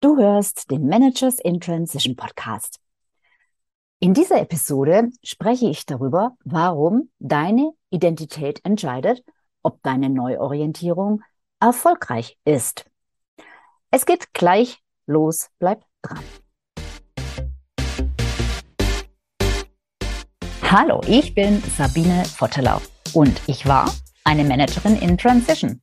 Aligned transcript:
Du 0.00 0.16
hörst 0.16 0.70
den 0.70 0.86
Managers 0.86 1.40
in 1.40 1.58
Transition 1.58 2.14
Podcast. 2.14 2.78
In 3.98 4.14
dieser 4.14 4.40
Episode 4.40 5.10
spreche 5.24 5.68
ich 5.68 5.86
darüber, 5.86 6.36
warum 6.44 7.10
deine 7.18 7.72
Identität 7.90 8.64
entscheidet, 8.64 9.24
ob 9.60 9.82
deine 9.82 10.08
Neuorientierung 10.08 11.24
erfolgreich 11.58 12.38
ist. 12.44 12.84
Es 13.90 14.06
geht 14.06 14.32
gleich 14.34 14.78
los, 15.06 15.48
bleib 15.58 15.82
dran. 16.02 16.22
Hallo, 20.62 21.00
ich 21.08 21.34
bin 21.34 21.60
Sabine 21.76 22.22
Vottelau 22.24 22.80
und 23.14 23.40
ich 23.48 23.66
war 23.66 23.92
eine 24.22 24.44
Managerin 24.44 24.94
in 25.00 25.18
Transition. 25.18 25.82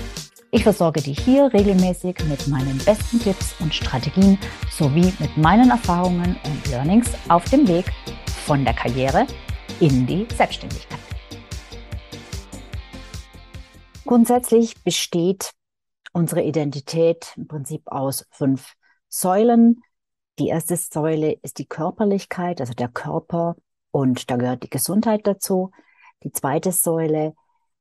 Ich 0.53 0.63
versorge 0.63 1.01
dich 1.01 1.17
hier 1.17 1.45
regelmäßig 1.53 2.25
mit 2.27 2.45
meinen 2.49 2.77
besten 2.79 3.19
Tipps 3.19 3.55
und 3.61 3.73
Strategien 3.73 4.37
sowie 4.69 5.13
mit 5.17 5.37
meinen 5.37 5.69
Erfahrungen 5.69 6.35
und 6.43 6.67
Learnings 6.67 7.09
auf 7.29 7.45
dem 7.45 7.65
Weg 7.69 7.85
von 8.45 8.65
der 8.65 8.73
Karriere 8.73 9.25
in 9.79 10.05
die 10.05 10.27
Selbstständigkeit. 10.35 10.99
Grundsätzlich 14.05 14.83
besteht 14.83 15.53
unsere 16.11 16.43
Identität 16.43 17.33
im 17.37 17.47
Prinzip 17.47 17.83
aus 17.85 18.27
fünf 18.31 18.73
Säulen. 19.07 19.81
Die 20.37 20.49
erste 20.49 20.75
Säule 20.75 21.31
ist 21.43 21.59
die 21.59 21.65
Körperlichkeit, 21.65 22.59
also 22.59 22.73
der 22.73 22.89
Körper 22.89 23.55
und 23.91 24.29
da 24.29 24.35
gehört 24.35 24.63
die 24.63 24.69
Gesundheit 24.69 25.25
dazu. 25.25 25.71
Die 26.23 26.33
zweite 26.33 26.73
Säule 26.73 27.35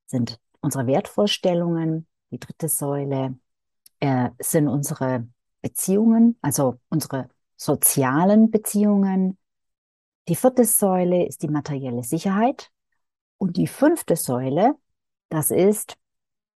sind 0.07 0.39
unsere 0.61 0.87
Wertvorstellungen, 0.87 2.07
die 2.31 2.39
dritte 2.39 2.69
Säule 2.69 3.39
äh, 4.01 4.31
sind 4.39 4.69
unsere 4.69 5.29
Beziehungen, 5.63 6.39
also 6.43 6.81
unsere 6.89 7.29
sozialen 7.57 8.51
Beziehungen. 8.51 9.39
Die 10.29 10.37
vierte 10.37 10.65
Säule 10.65 11.27
ist 11.27 11.43
die 11.43 11.49
materielle 11.49 12.03
Sicherheit. 12.03 12.71
Und 13.39 13.57
die 13.57 13.67
fünfte 13.67 14.17
Säule, 14.17 14.75
das 15.29 15.51
ist 15.51 15.97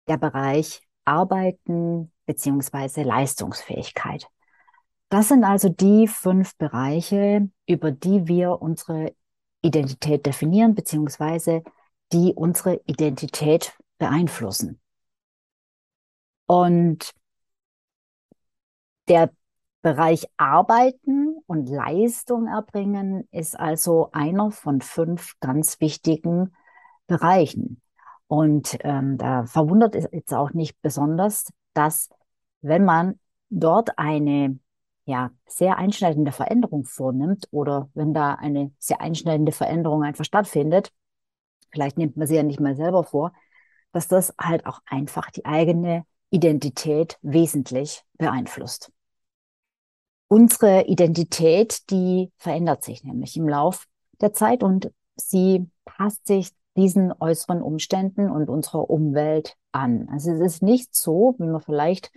der 0.09 0.17
Bereich 0.17 0.83
Arbeiten 1.05 2.13
beziehungsweise 2.27 3.03
Leistungsfähigkeit. 3.03 4.27
Das 5.09 5.29
sind 5.29 5.45
also 5.45 5.69
die 5.69 6.07
fünf 6.07 6.57
Bereiche, 6.57 7.49
über 7.67 7.91
die 7.91 8.29
wir 8.29 8.63
unsere 8.63 9.15
Identität 9.63 10.25
definieren, 10.25 10.75
beziehungsweise 10.75 11.63
die 12.13 12.33
unsere 12.35 12.81
Identität 12.87 13.77
beeinflussen. 13.99 14.80
Und 16.51 17.13
der 19.07 19.31
Bereich 19.83 20.27
Arbeiten 20.37 21.37
und 21.47 21.69
Leistung 21.69 22.49
erbringen 22.49 23.29
ist 23.31 23.57
also 23.57 24.09
einer 24.11 24.51
von 24.51 24.81
fünf 24.81 25.39
ganz 25.39 25.81
wichtigen 25.81 26.53
Bereichen. 27.07 27.81
Und 28.27 28.77
ähm, 28.81 29.17
da 29.17 29.47
verwundert 29.47 29.95
es 29.95 30.09
jetzt 30.11 30.35
auch 30.35 30.51
nicht 30.53 30.77
besonders, 30.83 31.53
dass 31.73 32.09
wenn 32.63 32.85
man 32.85 33.21
dort 33.51 33.97
eine 33.97 34.59
ja, 35.05 35.31
sehr 35.47 35.79
einschneidende 35.79 36.33
Veränderung 36.33 36.85
vornimmt 36.85 37.47
oder 37.53 37.91
wenn 37.95 38.13
da 38.13 38.35
eine 38.35 38.73
sehr 38.81 39.01
einschneidende 39.01 39.53
Veränderung 39.53 40.03
einfach 40.03 40.25
stattfindet, 40.25 40.91
vielleicht 41.71 41.97
nimmt 41.97 42.17
man 42.17 42.27
sie 42.27 42.35
ja 42.35 42.43
nicht 42.43 42.59
mal 42.59 42.75
selber 42.75 43.05
vor, 43.05 43.35
dass 43.93 44.09
das 44.09 44.35
halt 44.37 44.67
auch 44.67 44.81
einfach 44.87 45.31
die 45.31 45.45
eigene 45.45 46.05
Identität 46.31 47.19
wesentlich 47.23 48.05
beeinflusst. 48.19 48.93
Unsere 50.29 50.87
Identität, 50.87 51.91
die 51.91 52.31
verändert 52.37 52.85
sich 52.85 53.03
nämlich 53.03 53.37
im 53.37 53.49
Lauf 53.49 53.87
der 54.21 54.33
Zeit 54.33 54.63
und 54.63 54.93
sie 55.17 55.69
passt 55.85 56.27
sich 56.27 56.51
diesen 56.77 57.13
äußeren 57.19 57.63
Umständen 57.63 58.31
und 58.31 58.49
unserer 58.49 58.89
Umwelt 58.89 59.57
an. 59.73 60.09
Also 60.11 60.33
es 60.33 60.41
ist 60.41 60.63
nicht 60.63 60.95
so, 60.95 61.35
wie 61.39 61.47
man 61.47 61.61
vielleicht 61.61 62.13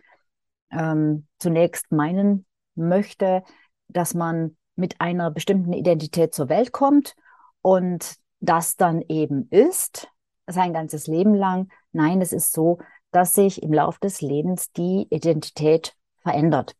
ähm, 0.71 1.27
zunächst 1.39 1.91
meinen 1.91 2.45
möchte, 2.75 3.43
dass 3.87 4.13
man 4.13 4.57
mit 4.75 5.01
einer 5.01 5.31
bestimmten 5.31 5.73
Identität 5.73 6.33
zur 6.33 6.49
Welt 6.49 6.71
kommt 6.71 7.15
und 7.61 8.15
das 8.39 8.75
dann 8.75 9.01
eben 9.07 9.47
ist, 9.49 10.07
sein 10.47 10.73
ganzes 10.73 11.07
Leben 11.07 11.33
lang. 11.33 11.69
Nein, 11.91 12.21
es 12.21 12.33
ist 12.33 12.53
so, 12.53 12.79
dass 13.13 13.33
sich 13.33 13.63
im 13.63 13.71
Laufe 13.71 13.99
des 14.01 14.21
Lebens 14.21 14.71
die 14.73 15.07
Identität 15.09 15.95
verändert. 16.19 16.75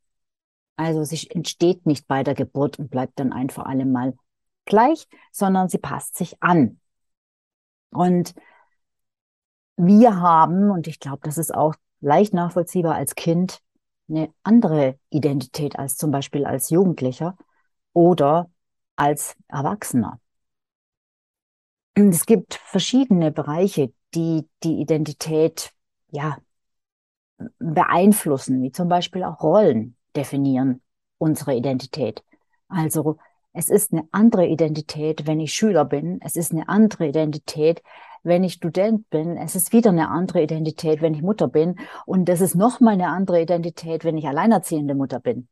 Also 0.76 1.04
sie 1.04 1.30
entsteht 1.30 1.86
nicht 1.86 2.08
bei 2.08 2.24
der 2.24 2.34
Geburt 2.34 2.80
und 2.80 2.90
bleibt 2.90 3.20
dann 3.20 3.32
ein 3.32 3.50
für 3.50 3.66
alle 3.66 3.86
Mal 3.86 4.16
gleich, 4.66 5.08
sondern 5.32 5.70
sie 5.70 5.78
passt 5.78 6.18
sich 6.18 6.42
an. 6.42 6.80
Und 7.92 8.34
wir 9.78 10.20
haben, 10.20 10.72
und 10.72 10.88
ich 10.88 11.00
glaube, 11.00 11.22
das 11.24 11.38
ist 11.38 11.54
auch 11.54 11.76
leicht 12.02 12.34
nachvollziehbar 12.34 12.96
als 12.96 13.16
Kind, 13.16 13.60
eine 14.10 14.34
andere 14.44 15.00
Identität 15.10 15.78
als 15.78 15.96
zum 15.96 16.12
Beispiel 16.12 16.46
als 16.46 16.70
Jugendlicher 16.70 17.38
oder 17.94 18.50
als 18.96 19.36
Erwachsener. 19.48 20.20
Und 21.96 22.10
es 22.10 22.26
gibt 22.26 22.56
verschiedene 22.56 23.32
Bereiche, 23.32 23.94
die 24.16 24.48
die 24.64 24.82
Identität 24.82 25.72
ja, 26.14 26.38
beeinflussen, 27.60 28.62
wie 28.62 28.72
zum 28.72 28.88
Beispiel 28.88 29.24
auch 29.24 29.42
Rollen 29.42 29.98
definieren 30.16 30.82
unsere 31.18 31.56
Identität. 31.56 32.24
Also 32.68 33.18
es 33.52 33.70
ist 33.70 33.92
eine 33.92 34.08
andere 34.12 34.48
Identität, 34.48 35.26
wenn 35.26 35.40
ich 35.40 35.54
Schüler 35.54 35.86
bin. 35.86 36.20
Es 36.22 36.36
ist 36.36 36.52
eine 36.52 36.70
andere 36.70 37.08
Identität, 37.08 37.82
wenn 38.22 38.44
ich 38.44 38.54
Student 38.54 39.10
bin. 39.10 39.38
Es 39.38 39.56
ist 39.56 39.74
wieder 39.74 39.90
eine 39.90 40.10
andere 40.10 40.44
Identität, 40.44 41.02
wenn 41.02 41.16
ich 41.16 41.24
Mutter 41.24 41.48
bin. 41.48 41.80
Und 42.06 42.30
es 42.30 42.42
ist 42.42 42.56
nochmal 42.56 42.94
eine 42.94 43.08
andere 43.08 43.42
Identität, 43.42 44.04
wenn 44.04 44.18
ich 44.18 44.28
alleinerziehende 44.28 44.96
Mutter 44.96 45.20
bin. 45.20 45.48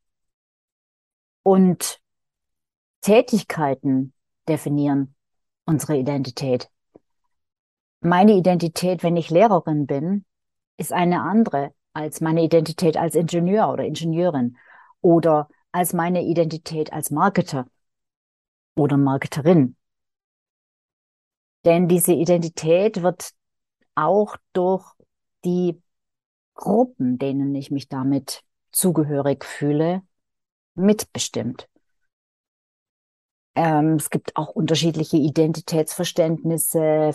Und 1.44 2.00
Tätigkeiten 3.02 4.14
definieren 4.48 5.16
unsere 5.66 5.98
Identität. 5.98 6.70
Meine 8.02 8.34
Identität, 8.34 9.04
wenn 9.04 9.18
ich 9.18 9.30
Lehrerin 9.32 9.88
bin, 9.88 10.26
ist 10.82 10.92
eine 10.92 11.22
andere 11.22 11.74
als 11.94 12.22
meine 12.22 12.44
Identität 12.44 12.98
als 12.98 13.16
Ingenieur 13.16 13.72
oder 13.72 13.86
Ingenieurin 13.86 14.58
oder 15.02 15.48
als 15.72 15.94
meine 15.94 16.24
Identität 16.24 16.92
als 16.92 17.12
Marketer 17.12 17.68
oder 18.76 18.98
Marketerin. 18.98 19.76
Denn 21.66 21.88
diese 21.88 22.14
Identität 22.14 23.04
wird 23.04 23.32
auch 23.94 24.36
durch 24.54 24.84
die 25.46 25.80
Gruppen, 26.56 27.20
denen 27.20 27.54
ich 27.54 27.70
mich 27.70 27.88
damit 27.88 28.44
zugehörig 28.72 29.46
fühle, 29.46 30.02
mitbestimmt. 30.74 31.70
Ähm, 33.54 33.96
es 33.96 34.10
gibt 34.10 34.36
auch 34.36 34.50
unterschiedliche 34.50 35.18
Identitätsverständnisse 35.18 37.14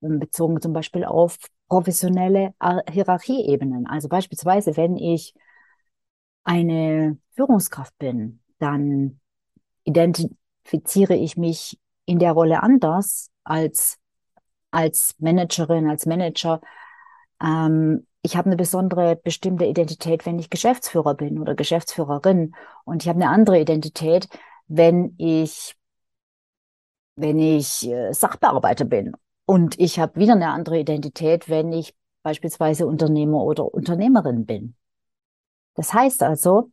bezogen 0.00 0.60
zum 0.60 0.72
Beispiel 0.72 1.04
auf 1.04 1.38
professionelle 1.68 2.54
Hierarchieebenen. 2.90 3.86
Also 3.86 4.08
beispielsweise, 4.08 4.76
wenn 4.76 4.96
ich 4.96 5.34
eine 6.44 7.18
Führungskraft 7.34 7.96
bin, 7.98 8.40
dann 8.58 9.20
identifiziere 9.84 11.14
ich 11.14 11.36
mich 11.36 11.78
in 12.04 12.18
der 12.18 12.32
Rolle 12.32 12.62
anders 12.62 13.30
als, 13.44 13.98
als 14.70 15.14
Managerin, 15.18 15.88
als 15.88 16.06
Manager. 16.06 16.60
Ähm, 17.42 18.06
ich 18.22 18.36
habe 18.36 18.46
eine 18.46 18.56
besondere 18.56 19.16
bestimmte 19.16 19.64
Identität, 19.66 20.26
wenn 20.26 20.38
ich 20.38 20.50
Geschäftsführer 20.50 21.14
bin 21.14 21.38
oder 21.38 21.54
Geschäftsführerin. 21.54 22.54
Und 22.84 23.02
ich 23.02 23.08
habe 23.08 23.20
eine 23.20 23.30
andere 23.30 23.60
Identität, 23.60 24.28
wenn 24.66 25.14
ich, 25.18 25.74
wenn 27.16 27.38
ich 27.38 27.86
äh, 27.86 28.12
Sachbearbeiter 28.12 28.84
bin 28.84 29.14
und 29.46 29.78
ich 29.78 29.98
habe 29.98 30.20
wieder 30.20 30.34
eine 30.34 30.50
andere 30.50 30.78
Identität, 30.78 31.48
wenn 31.48 31.72
ich 31.72 31.94
beispielsweise 32.22 32.86
Unternehmer 32.86 33.42
oder 33.44 33.72
Unternehmerin 33.72 34.46
bin. 34.46 34.74
Das 35.74 35.92
heißt 35.92 36.22
also, 36.22 36.70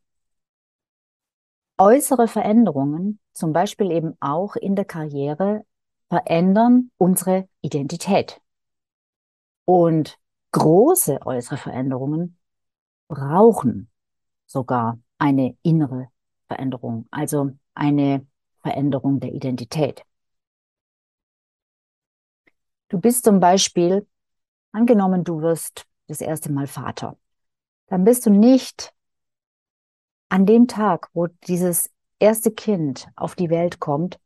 Äußere 1.83 2.27
Veränderungen, 2.27 3.19
zum 3.33 3.53
Beispiel 3.53 3.89
eben 3.89 4.15
auch 4.19 4.55
in 4.55 4.75
der 4.75 4.85
Karriere, 4.85 5.65
verändern 6.09 6.91
unsere 6.97 7.49
Identität. 7.61 8.39
Und 9.65 10.19
große 10.51 11.25
äußere 11.25 11.57
Veränderungen 11.57 12.37
brauchen 13.07 13.89
sogar 14.45 14.99
eine 15.17 15.57
innere 15.63 16.09
Veränderung, 16.45 17.07
also 17.09 17.49
eine 17.73 18.27
Veränderung 18.61 19.19
der 19.19 19.33
Identität. 19.33 20.03
Du 22.91 22.99
bist 22.99 23.23
zum 23.23 23.39
Beispiel, 23.39 24.05
angenommen, 24.73 25.23
du 25.23 25.41
wirst 25.41 25.85
das 26.07 26.19
erste 26.19 26.51
Mal 26.51 26.67
Vater, 26.67 27.17
dann 27.87 28.03
bist 28.03 28.25
du 28.25 28.29
nicht 28.29 28.93
an 30.27 30.45
dem 30.45 30.67
Tag, 30.67 31.07
wo 31.13 31.27
dieses 31.47 31.89
erste 32.19 32.51
Kind 32.51 33.07
auf 33.15 33.35
die 33.35 33.49
Welt 33.49 33.79
kommt, 33.79 34.19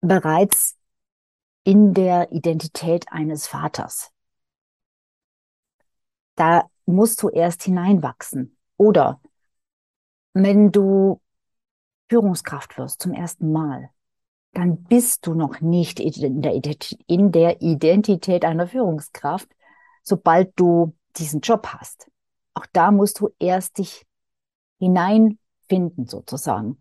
bereits 0.00 0.76
in 1.64 1.92
der 1.92 2.30
Identität 2.30 3.10
eines 3.10 3.48
Vaters. 3.48 4.12
Da 6.36 6.70
musst 6.84 7.20
du 7.20 7.30
erst 7.30 7.64
hineinwachsen. 7.64 8.56
Oder 8.76 9.20
wenn 10.34 10.70
du 10.70 11.20
Führungskraft 12.10 12.78
wirst 12.78 13.02
zum 13.02 13.12
ersten 13.12 13.50
Mal, 13.50 13.90
dann 14.52 14.84
bist 14.84 15.26
du 15.26 15.34
noch 15.34 15.60
nicht 15.60 16.00
in 16.00 16.42
der, 17.32 17.60
Identität 17.60 18.44
einer 18.44 18.66
Führungskraft, 18.66 19.48
sobald 20.02 20.52
du 20.56 20.94
diesen 21.16 21.40
Job 21.40 21.66
hast. 21.68 22.10
Auch 22.54 22.66
da 22.72 22.90
musst 22.90 23.20
du 23.20 23.28
erst 23.38 23.78
dich 23.78 24.06
hineinfinden 24.78 26.06
sozusagen. 26.06 26.78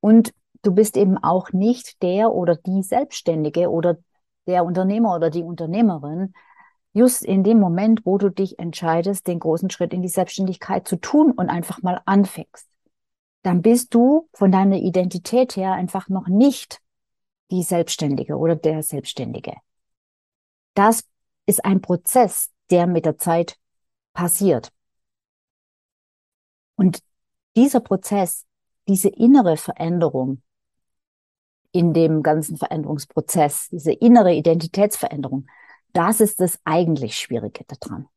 Und 0.00 0.32
du 0.62 0.72
bist 0.72 0.96
eben 0.96 1.18
auch 1.18 1.52
nicht 1.52 2.02
der 2.02 2.32
oder 2.32 2.56
die 2.56 2.82
Selbstständige 2.82 3.70
oder 3.70 3.98
der 4.46 4.64
Unternehmer 4.64 5.14
oder 5.14 5.30
die 5.30 5.42
Unternehmerin, 5.42 6.34
just 6.92 7.24
in 7.24 7.42
dem 7.42 7.58
Moment, 7.58 8.04
wo 8.04 8.18
du 8.18 8.30
dich 8.30 8.58
entscheidest, 8.58 9.26
den 9.26 9.38
großen 9.38 9.70
Schritt 9.70 9.92
in 9.92 10.02
die 10.02 10.08
Selbstständigkeit 10.08 10.86
zu 10.86 10.96
tun 10.96 11.32
und 11.32 11.48
einfach 11.48 11.82
mal 11.82 12.00
anfängst, 12.04 12.68
dann 13.42 13.62
bist 13.62 13.94
du 13.94 14.28
von 14.32 14.52
deiner 14.52 14.76
Identität 14.76 15.56
her 15.56 15.72
einfach 15.72 16.08
noch 16.08 16.28
nicht 16.28 16.81
die 17.50 17.62
Selbstständige 17.62 18.36
oder 18.36 18.56
der 18.56 18.82
Selbstständige. 18.82 19.54
Das 20.74 21.04
ist 21.46 21.64
ein 21.64 21.80
Prozess, 21.80 22.50
der 22.70 22.86
mit 22.86 23.04
der 23.04 23.18
Zeit 23.18 23.58
passiert. 24.12 24.72
Und 26.76 27.02
dieser 27.56 27.80
Prozess, 27.80 28.46
diese 28.88 29.08
innere 29.08 29.56
Veränderung 29.56 30.42
in 31.72 31.92
dem 31.92 32.22
ganzen 32.22 32.56
Veränderungsprozess, 32.56 33.68
diese 33.70 33.92
innere 33.92 34.34
Identitätsveränderung, 34.34 35.46
das 35.92 36.20
ist 36.20 36.40
das 36.40 36.58
eigentlich 36.64 37.18
Schwierige 37.18 37.64
daran. 37.64 38.08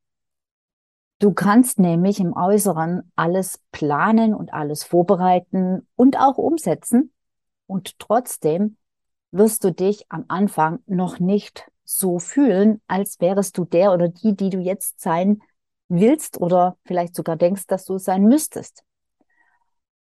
Du 1.20 1.34
kannst 1.34 1.80
nämlich 1.80 2.20
im 2.20 2.36
Äußeren 2.36 3.12
alles 3.16 3.62
planen 3.72 4.34
und 4.34 4.54
alles 4.54 4.84
vorbereiten 4.84 5.88
und 5.96 6.18
auch 6.20 6.38
umsetzen 6.38 7.14
und 7.68 7.98
trotzdem 8.00 8.78
wirst 9.38 9.64
du 9.64 9.72
dich 9.72 10.06
am 10.10 10.26
Anfang 10.28 10.80
noch 10.86 11.20
nicht 11.20 11.70
so 11.84 12.20
fühlen, 12.20 12.82
als 12.88 13.20
wärest 13.20 13.58
du 13.58 13.66
der 13.66 13.94
oder 13.94 14.08
die, 14.08 14.36
die 14.36 14.50
du 14.50 14.60
jetzt 14.60 15.02
sein 15.02 15.42
willst 15.88 16.40
oder 16.40 16.78
vielleicht 16.86 17.16
sogar 17.16 17.36
denkst, 17.36 17.68
dass 17.68 17.86
du 17.86 17.96
es 17.96 18.06
sein 18.06 18.24
müsstest. 18.24 18.84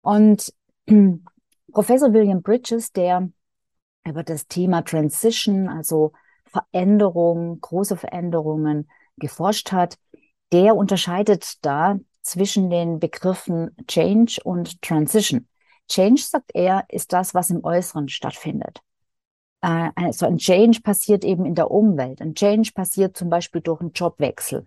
Und 0.00 0.52
Professor 1.72 2.12
William 2.12 2.42
Bridges, 2.42 2.92
der 2.92 3.28
über 4.06 4.22
das 4.22 4.46
Thema 4.46 4.82
Transition, 4.82 5.68
also 5.68 6.12
Veränderungen, 6.46 7.60
große 7.60 7.96
Veränderungen 7.96 8.88
geforscht 9.16 9.72
hat, 9.72 9.98
der 10.52 10.76
unterscheidet 10.76 11.64
da 11.64 11.98
zwischen 12.22 12.70
den 12.70 13.00
Begriffen 13.00 13.74
Change 13.88 14.40
und 14.44 14.80
Transition. 14.80 15.48
Change, 15.88 16.22
sagt 16.22 16.52
er, 16.54 16.84
ist 16.88 17.12
das, 17.12 17.34
was 17.34 17.50
im 17.50 17.64
Äußeren 17.64 18.08
stattfindet. 18.08 18.80
Äh, 19.64 19.90
also 19.94 20.26
ein 20.26 20.36
Change 20.36 20.80
passiert 20.82 21.24
eben 21.24 21.46
in 21.46 21.54
der 21.54 21.70
Umwelt. 21.70 22.20
Ein 22.20 22.34
Change 22.34 22.72
passiert 22.74 23.16
zum 23.16 23.30
Beispiel 23.30 23.62
durch 23.62 23.80
einen 23.80 23.92
Jobwechsel. 23.92 24.66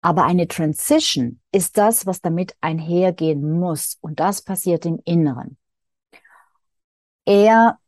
Aber 0.00 0.24
eine 0.24 0.48
Transition 0.48 1.40
ist 1.52 1.76
das, 1.76 2.06
was 2.06 2.20
damit 2.22 2.54
einhergehen 2.60 3.58
muss. 3.60 3.98
Und 4.00 4.20
das 4.20 4.42
passiert 4.42 4.86
im 4.86 5.00
Inneren. 5.04 5.58
Er 7.26 7.78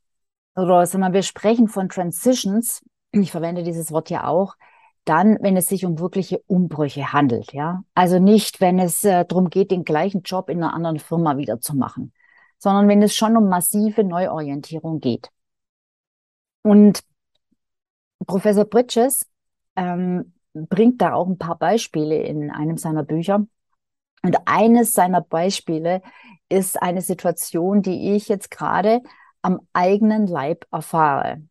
oder 0.57 0.85
sagen 0.85 1.03
wir, 1.03 1.13
wir 1.15 1.23
sprechen 1.23 1.69
von 1.69 1.89
Transitions, 1.89 2.83
ich 3.13 3.31
verwende 3.31 3.63
dieses 3.63 3.91
Wort 3.93 4.11
ja 4.11 4.27
auch, 4.27 4.57
dann, 5.05 5.39
wenn 5.41 5.57
es 5.57 5.69
sich 5.69 5.87
um 5.87 5.99
wirkliche 5.99 6.41
Umbrüche 6.47 7.13
handelt, 7.13 7.53
ja. 7.55 7.83
Also 7.95 8.19
nicht, 8.19 8.61
wenn 8.61 8.79
es 8.79 9.03
äh, 9.05 9.25
darum 9.25 9.49
geht, 9.49 9.71
den 9.71 9.85
gleichen 9.85 10.23
Job 10.23 10.51
in 10.51 10.63
einer 10.63 10.75
anderen 10.75 10.99
Firma 10.99 11.39
wieder 11.39 11.61
zu 11.61 11.75
machen, 11.75 12.13
sondern 12.59 12.89
wenn 12.89 13.03
es 13.03 13.17
schon 13.17 13.37
um 13.37 13.49
massive 13.49 14.05
Neuorientierung 14.05 15.01
geht. 15.01 15.31
Und 16.63 17.01
Professor 18.27 18.65
Bridges 18.65 19.27
ähm, 19.77 20.35
bringt 20.53 21.01
da 21.01 21.15
auch 21.15 21.27
ein 21.27 21.39
paar 21.39 21.59
Beispiele 21.59 22.17
in 22.23 22.51
einem 22.51 22.77
seiner 22.77 23.03
Bücher. 23.03 23.47
Und 24.23 24.37
eines 24.45 24.93
seiner 24.93 25.23
Beispiele 25.23 26.03
ist 26.49 26.81
eine 26.83 27.01
Situation, 27.01 27.83
die 27.83 28.15
ich 28.15 28.29
jetzt 28.29 28.51
gerade 28.51 29.01
am 29.43 29.61
eigenen 29.73 30.27
Leib 30.27 30.67
erfahre. 30.71 31.43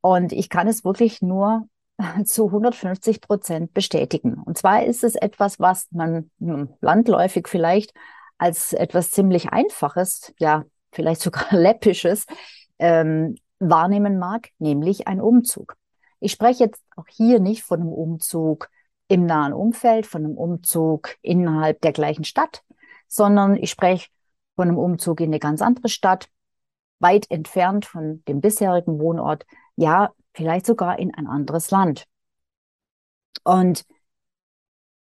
Und 0.00 0.32
ich 0.32 0.48
kann 0.48 0.66
es 0.66 0.84
wirklich 0.84 1.22
nur 1.22 1.68
zu 2.24 2.46
150 2.46 3.20
Prozent 3.20 3.72
bestätigen. 3.74 4.34
Und 4.34 4.58
zwar 4.58 4.84
ist 4.84 5.04
es 5.04 5.14
etwas, 5.14 5.60
was 5.60 5.86
man 5.92 6.30
hm, 6.40 6.70
landläufig 6.80 7.46
vielleicht 7.46 7.92
als 8.38 8.72
etwas 8.72 9.10
ziemlich 9.10 9.50
Einfaches, 9.50 10.34
ja, 10.38 10.64
vielleicht 10.92 11.20
sogar 11.20 11.46
Läppisches 11.50 12.26
ähm, 12.78 13.36
wahrnehmen 13.60 14.18
mag, 14.18 14.48
nämlich 14.58 15.06
ein 15.06 15.20
Umzug. 15.20 15.76
Ich 16.18 16.32
spreche 16.32 16.64
jetzt 16.64 16.82
auch 16.96 17.06
hier 17.08 17.38
nicht 17.38 17.62
von 17.62 17.80
einem 17.80 17.92
Umzug 17.92 18.68
im 19.08 19.26
nahen 19.26 19.52
Umfeld, 19.52 20.06
von 20.06 20.24
einem 20.24 20.36
Umzug 20.36 21.16
innerhalb 21.22 21.80
der 21.80 21.92
gleichen 21.92 22.24
Stadt, 22.24 22.62
sondern 23.06 23.56
ich 23.56 23.70
spreche 23.70 24.08
von 24.56 24.68
einem 24.68 24.78
Umzug 24.78 25.20
in 25.20 25.30
eine 25.30 25.38
ganz 25.38 25.62
andere 25.62 25.88
Stadt, 25.88 26.28
weit 26.98 27.30
entfernt 27.30 27.86
von 27.86 28.22
dem 28.28 28.40
bisherigen 28.40 28.98
Wohnort, 28.98 29.46
ja, 29.76 30.12
vielleicht 30.34 30.66
sogar 30.66 30.98
in 30.98 31.14
ein 31.14 31.26
anderes 31.26 31.70
Land. 31.70 32.04
Und 33.42 33.84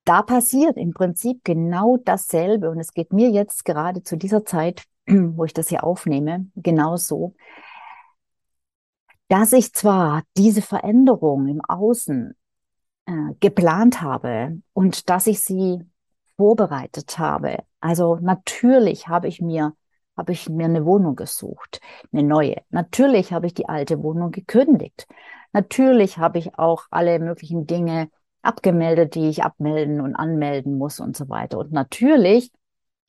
da 0.06 0.22
passiert 0.22 0.76
im 0.78 0.94
Prinzip 0.94 1.44
genau 1.44 1.98
dasselbe. 1.98 2.70
Und 2.70 2.80
es 2.80 2.94
geht 2.94 3.14
mir 3.14 3.30
jetzt 3.30 3.64
gerade 3.64 4.04
zu 4.04 4.18
dieser 4.18 4.44
Zeit, 4.44 4.84
wo 5.08 5.46
ich 5.46 5.54
das 5.54 5.70
hier 5.70 5.84
aufnehme, 5.84 6.48
genauso, 6.56 7.36
dass 9.34 9.52
ich 9.52 9.74
zwar 9.74 10.22
diese 10.38 10.62
Veränderung 10.62 11.48
im 11.48 11.60
Außen 11.68 12.36
äh, 13.08 13.12
geplant 13.40 14.00
habe 14.04 14.62
und 14.74 15.10
dass 15.10 15.26
ich 15.26 15.44
sie 15.44 15.80
vorbereitet 16.38 17.18
habe. 17.18 17.64
Also 17.80 18.20
natürlich 18.22 19.08
habe 19.08 19.28
ich 19.28 19.42
mir 19.42 19.74
habe 20.16 20.34
ich 20.34 20.48
mir 20.50 20.66
eine 20.66 20.86
Wohnung 20.86 21.16
gesucht, 21.16 21.82
eine 22.12 22.22
neue. 22.22 22.58
Natürlich 22.70 23.34
habe 23.34 23.48
ich 23.48 23.56
die 23.56 23.68
alte 23.68 24.04
Wohnung 24.04 24.30
gekündigt. 24.30 25.08
Natürlich 25.52 26.20
habe 26.20 26.38
ich 26.38 26.60
auch 26.60 26.84
alle 26.92 27.18
möglichen 27.18 27.66
Dinge 27.66 28.10
abgemeldet, 28.44 29.16
die 29.16 29.30
ich 29.30 29.44
abmelden 29.44 30.00
und 30.00 30.16
anmelden 30.16 30.78
muss 30.78 31.00
und 31.00 31.18
so 31.18 31.28
weiter. 31.30 31.58
Und 31.58 31.72
natürlich 31.72 32.52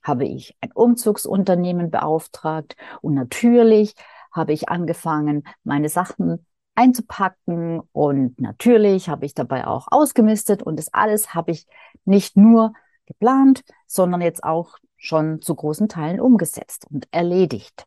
habe 0.02 0.24
ich 0.24 0.56
ein 0.62 0.72
Umzugsunternehmen 0.72 1.90
beauftragt 1.90 2.76
und 3.02 3.12
natürlich 3.12 3.94
habe 4.34 4.52
ich 4.52 4.68
angefangen, 4.68 5.44
meine 5.62 5.88
Sachen 5.88 6.44
einzupacken 6.74 7.80
und 7.92 8.40
natürlich 8.40 9.08
habe 9.08 9.24
ich 9.26 9.34
dabei 9.34 9.66
auch 9.66 9.86
ausgemistet 9.90 10.62
und 10.62 10.76
das 10.76 10.92
alles 10.92 11.32
habe 11.34 11.52
ich 11.52 11.66
nicht 12.04 12.36
nur 12.36 12.72
geplant, 13.06 13.62
sondern 13.86 14.20
jetzt 14.20 14.42
auch 14.42 14.76
schon 14.96 15.40
zu 15.40 15.54
großen 15.54 15.88
Teilen 15.88 16.20
umgesetzt 16.20 16.86
und 16.90 17.06
erledigt. 17.10 17.86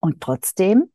Und 0.00 0.20
trotzdem 0.20 0.90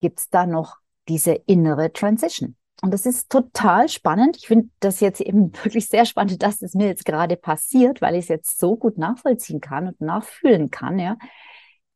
gibt's 0.00 0.30
da 0.30 0.46
noch 0.46 0.78
diese 1.08 1.32
innere 1.32 1.92
Transition. 1.92 2.56
Und 2.82 2.92
das 2.92 3.06
ist 3.06 3.30
total 3.30 3.88
spannend. 3.88 4.36
Ich 4.36 4.46
finde 4.46 4.68
das 4.80 5.00
jetzt 5.00 5.20
eben 5.20 5.52
wirklich 5.64 5.88
sehr 5.88 6.06
spannend, 6.06 6.42
dass 6.42 6.62
es 6.62 6.74
mir 6.74 6.86
jetzt 6.86 7.04
gerade 7.04 7.36
passiert, 7.36 8.00
weil 8.00 8.14
ich 8.14 8.24
es 8.24 8.28
jetzt 8.28 8.58
so 8.58 8.76
gut 8.76 8.98
nachvollziehen 8.98 9.60
kann 9.60 9.88
und 9.88 10.00
nachfühlen 10.00 10.70
kann. 10.70 10.98
Ja. 10.98 11.16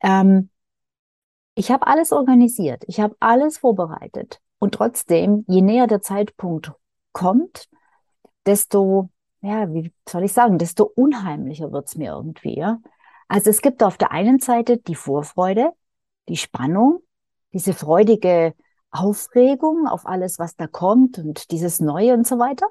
Ähm, 0.02 0.50
ich 1.58 1.70
habe 1.70 1.86
alles 1.86 2.12
organisiert, 2.12 2.84
ich 2.86 3.00
habe 3.00 3.16
alles 3.20 3.58
vorbereitet. 3.58 4.40
Und 4.58 4.74
trotzdem, 4.74 5.44
je 5.48 5.62
näher 5.62 5.86
der 5.86 6.02
Zeitpunkt 6.02 6.72
kommt, 7.12 7.68
desto 8.46 9.10
ja, 9.40 9.72
wie 9.72 9.92
soll 10.08 10.24
ich 10.24 10.32
sagen, 10.32 10.58
desto 10.58 10.84
unheimlicher 10.84 11.72
wird's 11.72 11.96
mir 11.96 12.12
irgendwie, 12.12 12.58
ja. 12.58 12.80
Also 13.28 13.50
es 13.50 13.60
gibt 13.60 13.82
auf 13.82 13.96
der 13.98 14.10
einen 14.10 14.40
Seite 14.40 14.78
die 14.78 14.94
Vorfreude, 14.94 15.70
die 16.28 16.36
Spannung, 16.36 17.00
diese 17.52 17.72
freudige 17.72 18.54
Aufregung 18.90 19.86
auf 19.86 20.06
alles, 20.06 20.38
was 20.38 20.56
da 20.56 20.66
kommt 20.66 21.18
und 21.18 21.50
dieses 21.50 21.78
Neue 21.80 22.14
und 22.14 22.26
so 22.26 22.38
weiter. 22.38 22.66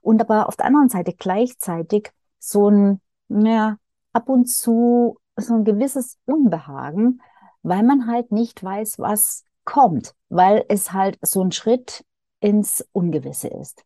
Und 0.00 0.20
aber 0.20 0.48
auf 0.48 0.56
der 0.56 0.66
anderen 0.66 0.88
Seite 0.88 1.12
gleichzeitig 1.12 2.10
so 2.38 2.70
ein, 2.70 3.00
ja, 3.28 3.76
ab 4.12 4.28
und 4.28 4.46
zu 4.46 5.18
so 5.36 5.54
ein 5.54 5.64
gewisses 5.64 6.18
Unbehagen, 6.24 7.20
weil 7.62 7.82
man 7.82 8.06
halt 8.06 8.32
nicht 8.32 8.62
weiß, 8.62 8.98
was 8.98 9.44
kommt, 9.64 10.14
weil 10.28 10.64
es 10.68 10.92
halt 10.92 11.18
so 11.22 11.42
ein 11.42 11.52
Schritt 11.52 12.04
ins 12.40 12.86
Ungewisse 12.92 13.48
ist. 13.48 13.84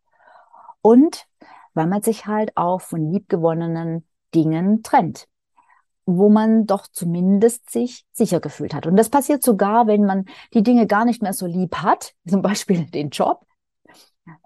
Und 0.80 1.26
weil 1.74 1.86
man 1.86 2.02
sich 2.02 2.26
halt 2.26 2.56
auch 2.56 2.80
von 2.80 3.12
liebgewonnenen 3.12 4.06
Dingen 4.34 4.82
trennt, 4.82 5.28
wo 6.06 6.28
man 6.28 6.66
doch 6.66 6.86
zumindest 6.86 7.70
sich 7.70 8.04
sicher 8.12 8.40
gefühlt 8.40 8.74
hat. 8.74 8.86
Und 8.86 8.96
das 8.96 9.08
passiert 9.08 9.42
sogar, 9.42 9.86
wenn 9.86 10.04
man 10.04 10.26
die 10.52 10.62
Dinge 10.62 10.86
gar 10.86 11.04
nicht 11.04 11.22
mehr 11.22 11.32
so 11.32 11.46
lieb 11.46 11.76
hat, 11.76 12.14
zum 12.28 12.42
Beispiel 12.42 12.86
den 12.86 13.10
Job. 13.10 13.46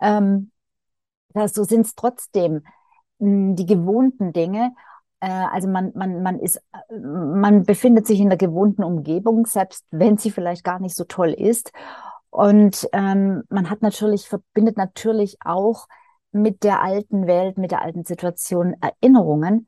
Ähm, 0.01 0.51
so 1.35 1.65
sind 1.65 1.87
es 1.87 1.95
trotzdem 1.95 2.63
hm, 3.21 3.55
die 3.57 3.67
gewohnten 3.67 4.33
Dinge. 4.33 4.75
Äh, 5.21 5.31
also 5.31 5.69
man, 5.69 5.93
man, 5.95 6.23
man 6.23 6.39
ist, 6.39 6.61
man 6.91 7.65
befindet 7.65 8.07
sich 8.07 8.21
in 8.21 8.29
der 8.29 8.39
gewohnten 8.39 8.85
Umgebung, 8.85 9.47
selbst 9.47 9.87
wenn 9.91 10.17
sie 10.17 10.31
vielleicht 10.31 10.65
gar 10.65 10.81
nicht 10.81 10.97
so 10.97 11.05
toll 11.05 11.31
ist. 11.31 11.73
Und 12.31 12.89
ähm, 12.93 13.43
man 13.49 13.71
hat 13.71 13.83
natürlich, 13.83 14.29
verbindet 14.29 14.77
natürlich 14.77 15.39
auch 15.45 15.87
mit 16.31 16.63
der 16.63 16.83
alten 16.83 17.27
Welt, 17.27 17.59
mit 17.59 17.71
der 17.71 17.83
alten 17.83 18.05
Situation 18.05 18.77
Erinnerungen. 18.81 19.67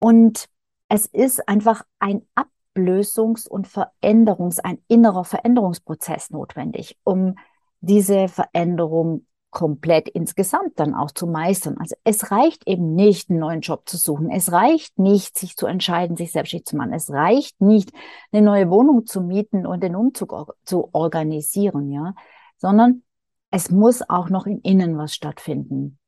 Und 0.00 0.46
es 0.88 1.06
ist 1.06 1.48
einfach 1.48 1.84
ein 1.98 2.22
Ablösungs- 2.34 3.48
und 3.48 3.68
Veränderungs-, 3.68 4.60
ein 4.60 4.78
innerer 4.88 5.24
Veränderungsprozess 5.24 6.30
notwendig, 6.30 6.98
um 7.04 7.34
diese 7.80 8.28
Veränderung 8.28 9.26
komplett 9.50 10.08
insgesamt 10.08 10.78
dann 10.78 10.94
auch 10.94 11.10
zu 11.10 11.26
meistern. 11.26 11.76
Also 11.78 11.96
es 12.04 12.30
reicht 12.30 12.66
eben 12.66 12.94
nicht, 12.94 13.30
einen 13.30 13.38
neuen 13.38 13.60
Job 13.60 13.88
zu 13.88 13.96
suchen. 13.96 14.30
Es 14.30 14.52
reicht 14.52 14.98
nicht, 14.98 15.38
sich 15.38 15.56
zu 15.56 15.66
entscheiden, 15.66 16.16
sich 16.16 16.32
selbstständig 16.32 16.66
zu 16.66 16.76
machen. 16.76 16.92
Es 16.92 17.10
reicht 17.10 17.60
nicht, 17.60 17.92
eine 18.30 18.42
neue 18.42 18.70
Wohnung 18.70 19.06
zu 19.06 19.22
mieten 19.22 19.66
und 19.66 19.82
den 19.82 19.96
Umzug 19.96 20.54
zu 20.64 20.90
organisieren, 20.92 21.90
ja, 21.90 22.14
sondern 22.58 23.02
es 23.50 23.70
muss 23.70 24.08
auch 24.08 24.28
noch 24.28 24.46
im 24.46 24.60
Innen 24.62 24.98
was 24.98 25.14
stattfinden. 25.14 25.98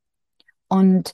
Und 0.67 1.13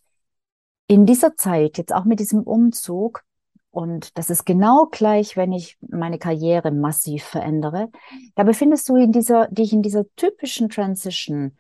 in 0.87 1.05
dieser 1.05 1.35
Zeit, 1.35 1.77
jetzt 1.77 1.93
auch 1.93 2.05
mit 2.05 2.19
diesem 2.19 2.43
Umzug, 2.43 3.23
und 3.71 4.17
das 4.17 4.29
ist 4.29 4.45
genau 4.45 4.87
gleich, 4.87 5.37
wenn 5.37 5.51
ich 5.51 5.77
meine 5.81 6.17
Karriere 6.17 6.71
massiv 6.71 7.23
verändere, 7.23 7.89
da 8.35 8.43
befindest 8.43 8.89
du 8.89 8.95
in 8.95 9.11
dieser, 9.11 9.47
dich 9.47 9.71
in 9.71 9.81
dieser 9.81 10.05
typischen 10.15 10.69
Transition 10.69 11.57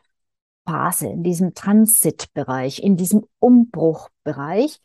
Phase, 0.67 1.07
in 1.07 1.23
diesem 1.23 1.53
Transitbereich, 1.53 2.83
in 2.83 2.97
diesem 2.97 3.25
Umbruchbereich. 3.39 4.81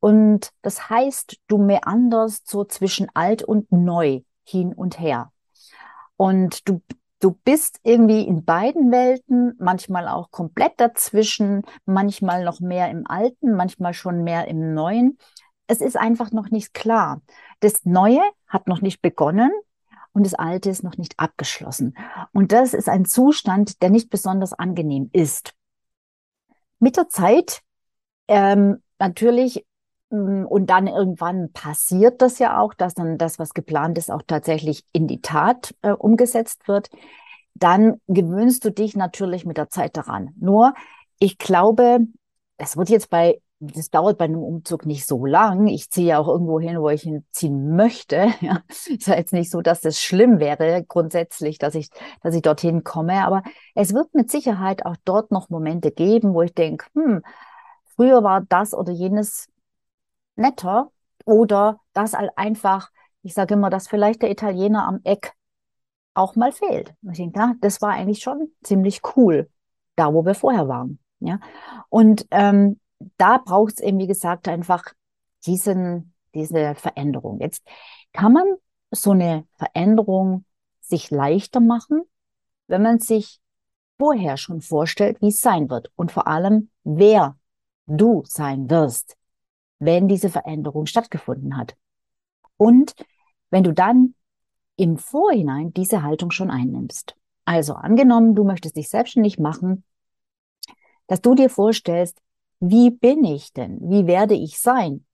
Und 0.00 0.50
das 0.62 0.90
heißt, 0.90 1.38
du 1.46 1.58
meanderst 1.58 2.48
so 2.50 2.64
zwischen 2.64 3.08
alt 3.14 3.42
und 3.42 3.70
neu 3.70 4.20
hin 4.44 4.74
und 4.74 4.98
her. 4.98 5.32
Und 6.16 6.68
du, 6.68 6.82
du 7.20 7.30
bist 7.44 7.80
irgendwie 7.84 8.22
in 8.22 8.44
beiden 8.44 8.90
Welten, 8.90 9.54
manchmal 9.58 10.08
auch 10.08 10.30
komplett 10.30 10.72
dazwischen, 10.78 11.62
manchmal 11.86 12.44
noch 12.44 12.60
mehr 12.60 12.90
im 12.90 13.06
Alten, 13.06 13.54
manchmal 13.54 13.94
schon 13.94 14.24
mehr 14.24 14.48
im 14.48 14.74
Neuen. 14.74 15.18
Es 15.66 15.80
ist 15.80 15.96
einfach 15.96 16.32
noch 16.32 16.50
nicht 16.50 16.74
klar. 16.74 17.22
Das 17.60 17.84
Neue 17.84 18.20
hat 18.46 18.66
noch 18.68 18.82
nicht 18.82 19.00
begonnen 19.00 19.50
und 20.14 20.24
das 20.24 20.34
Alte 20.34 20.70
ist 20.70 20.84
noch 20.84 20.96
nicht 20.96 21.18
abgeschlossen. 21.18 21.96
Und 22.32 22.52
das 22.52 22.72
ist 22.72 22.88
ein 22.88 23.04
Zustand, 23.04 23.82
der 23.82 23.90
nicht 23.90 24.08
besonders 24.10 24.52
angenehm 24.52 25.10
ist. 25.12 25.54
Mit 26.78 26.96
der 26.96 27.08
Zeit 27.08 27.60
ähm, 28.28 28.82
natürlich 28.98 29.66
mm, 30.10 30.44
und 30.44 30.66
dann 30.70 30.86
irgendwann 30.86 31.52
passiert 31.52 32.22
das 32.22 32.38
ja 32.38 32.60
auch, 32.60 32.74
dass 32.74 32.94
dann 32.94 33.18
das, 33.18 33.38
was 33.38 33.54
geplant 33.54 33.98
ist, 33.98 34.10
auch 34.10 34.22
tatsächlich 34.24 34.84
in 34.92 35.08
die 35.08 35.20
Tat 35.20 35.74
äh, 35.82 35.90
umgesetzt 35.90 36.68
wird. 36.68 36.90
Dann 37.54 38.00
gewöhnst 38.06 38.64
du 38.64 38.70
dich 38.70 38.96
natürlich 38.96 39.44
mit 39.44 39.56
der 39.56 39.68
Zeit 39.68 39.96
daran. 39.96 40.30
Nur, 40.36 40.74
ich 41.18 41.38
glaube, 41.38 42.00
es 42.56 42.76
wird 42.76 42.88
jetzt 42.88 43.10
bei 43.10 43.40
das 43.60 43.90
dauert 43.90 44.18
bei 44.18 44.24
einem 44.26 44.42
Umzug 44.42 44.84
nicht 44.84 45.06
so 45.06 45.24
lang. 45.24 45.68
Ich 45.68 45.90
ziehe 45.90 46.08
ja 46.08 46.18
auch 46.18 46.28
irgendwo 46.28 46.60
hin, 46.60 46.80
wo 46.80 46.88
ich 46.90 47.02
hinziehen 47.02 47.74
möchte. 47.76 48.26
Ja, 48.40 48.62
ist 48.68 49.06
ja 49.06 49.16
jetzt 49.16 49.32
nicht 49.32 49.50
so, 49.50 49.62
dass 49.62 49.80
das 49.80 50.00
schlimm 50.00 50.38
wäre 50.38 50.84
grundsätzlich, 50.86 51.58
dass 51.58 51.74
ich, 51.74 51.88
dass 52.22 52.34
ich 52.34 52.42
dorthin 52.42 52.84
komme. 52.84 53.24
Aber 53.24 53.42
es 53.74 53.94
wird 53.94 54.14
mit 54.14 54.30
Sicherheit 54.30 54.84
auch 54.84 54.96
dort 55.04 55.30
noch 55.30 55.48
Momente 55.48 55.92
geben, 55.92 56.34
wo 56.34 56.42
ich 56.42 56.52
denke, 56.52 56.86
hm, 56.94 57.22
früher 57.96 58.22
war 58.22 58.42
das 58.42 58.74
oder 58.74 58.92
jenes 58.92 59.48
netter 60.36 60.90
oder 61.24 61.80
das 61.92 62.14
halt 62.14 62.30
einfach, 62.36 62.90
ich 63.22 63.34
sage 63.34 63.54
immer, 63.54 63.70
dass 63.70 63.88
vielleicht 63.88 64.22
der 64.22 64.30
Italiener 64.30 64.86
am 64.86 65.00
Eck 65.04 65.34
auch 66.12 66.36
mal 66.36 66.52
fehlt. 66.52 66.94
Ich 67.10 67.18
denke, 67.18 67.38
na, 67.38 67.54
das 67.60 67.80
war 67.80 67.90
eigentlich 67.90 68.22
schon 68.22 68.52
ziemlich 68.62 69.00
cool, 69.16 69.48
da 69.96 70.12
wo 70.12 70.24
wir 70.24 70.34
vorher 70.34 70.68
waren. 70.68 70.98
Ja, 71.20 71.40
und 71.88 72.26
ähm, 72.30 72.78
da 73.16 73.38
braucht 73.38 73.74
es 73.74 73.80
eben, 73.80 73.98
wie 73.98 74.06
gesagt, 74.06 74.48
einfach 74.48 74.84
diesen, 75.46 76.14
diese 76.34 76.74
Veränderung. 76.74 77.40
Jetzt 77.40 77.62
kann 78.12 78.32
man 78.32 78.44
so 78.90 79.12
eine 79.12 79.46
Veränderung 79.56 80.44
sich 80.80 81.10
leichter 81.10 81.60
machen, 81.60 82.02
wenn 82.66 82.82
man 82.82 82.98
sich 82.98 83.40
vorher 83.98 84.36
schon 84.36 84.60
vorstellt, 84.60 85.20
wie 85.20 85.28
es 85.28 85.40
sein 85.40 85.70
wird 85.70 85.90
und 85.96 86.12
vor 86.12 86.26
allem, 86.26 86.70
wer 86.82 87.36
du 87.86 88.22
sein 88.26 88.68
wirst, 88.70 89.16
wenn 89.78 90.08
diese 90.08 90.30
Veränderung 90.30 90.86
stattgefunden 90.86 91.56
hat. 91.56 91.76
Und 92.56 92.94
wenn 93.50 93.64
du 93.64 93.72
dann 93.72 94.14
im 94.76 94.98
Vorhinein 94.98 95.72
diese 95.72 96.02
Haltung 96.02 96.30
schon 96.30 96.50
einnimmst. 96.50 97.16
Also 97.44 97.74
angenommen, 97.74 98.34
du 98.34 98.44
möchtest 98.44 98.76
dich 98.76 98.88
selbstständig 98.88 99.38
machen, 99.38 99.84
dass 101.06 101.20
du 101.20 101.34
dir 101.34 101.50
vorstellst, 101.50 102.20
wie 102.60 102.90
bin 102.90 103.24
ich 103.24 103.52
denn? 103.52 103.78
Wie 103.80 104.06
werde 104.06 104.34
ich 104.34 104.58
sein 104.58 105.04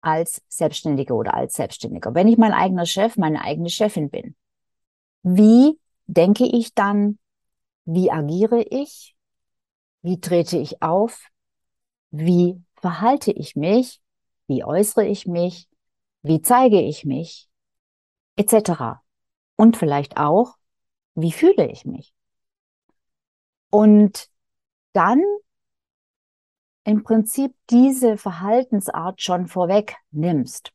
als 0.00 0.42
Selbstständige 0.48 1.14
oder 1.14 1.34
als 1.34 1.54
Selbstständiger? 1.54 2.14
Wenn 2.14 2.28
ich 2.28 2.38
mein 2.38 2.52
eigener 2.52 2.86
Chef, 2.86 3.16
meine 3.16 3.42
eigene 3.42 3.70
Chefin 3.70 4.10
bin, 4.10 4.36
wie 5.22 5.78
denke 6.06 6.44
ich 6.44 6.74
dann? 6.74 7.18
Wie 7.84 8.10
agiere 8.10 8.62
ich? 8.62 9.16
Wie 10.02 10.20
trete 10.20 10.58
ich 10.58 10.82
auf? 10.82 11.26
Wie 12.10 12.62
verhalte 12.76 13.32
ich 13.32 13.56
mich? 13.56 14.00
Wie 14.46 14.64
äußere 14.64 15.06
ich 15.06 15.26
mich? 15.26 15.68
Wie 16.22 16.40
zeige 16.42 16.80
ich 16.80 17.04
mich? 17.04 17.48
Etc. 18.36 19.02
Und 19.56 19.76
vielleicht 19.76 20.16
auch, 20.16 20.54
wie 21.14 21.32
fühle 21.32 21.70
ich 21.70 21.84
mich? 21.84 22.12
Und 23.70 24.28
dann 24.92 25.22
im 26.86 27.02
Prinzip 27.02 27.52
diese 27.68 28.16
Verhaltensart 28.16 29.20
schon 29.20 29.48
vorweg 29.48 29.96
nimmst. 30.12 30.72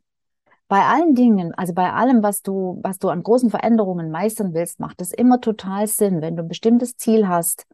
Bei 0.68 0.84
allen 0.84 1.16
Dingen, 1.16 1.54
also 1.54 1.74
bei 1.74 1.92
allem, 1.92 2.22
was 2.22 2.42
du, 2.42 2.80
was 2.84 3.00
du 3.00 3.10
an 3.10 3.24
großen 3.24 3.50
Veränderungen 3.50 4.12
meistern 4.12 4.54
willst, 4.54 4.80
macht 4.80 5.02
es 5.02 5.12
immer 5.14 5.42
total 5.42 5.88
Sinn, 5.88 6.22
wenn 6.22 6.36
du 6.36 6.44
ein 6.44 6.50
bestimmtes 6.50 6.96
Ziel 6.96 7.28
hast, 7.28 7.66